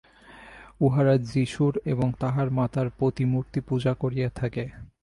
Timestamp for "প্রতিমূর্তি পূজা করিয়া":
2.89-4.29